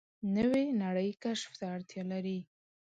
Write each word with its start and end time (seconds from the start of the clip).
نوې 0.35 0.65
نړۍ 0.83 1.09
کشف 1.23 1.51
ته 1.59 1.65
اړتیا 1.75 2.03
لري 2.11 2.39